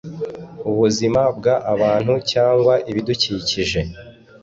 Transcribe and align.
ubuzima 0.69 1.21
bw 1.37 1.45
abantu 1.73 2.13
cyangwa 2.31 2.73
ibidukikije 2.91 3.81